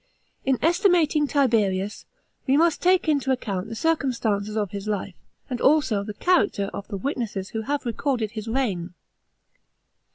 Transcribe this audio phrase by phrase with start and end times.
[0.45, 0.45] §26.
[0.63, 2.05] In estimating Tiberius,
[2.47, 5.13] we must take into account the cir cumstances of his life,
[5.47, 8.95] and a'so the character of the witnesses who have recorded his rei^n.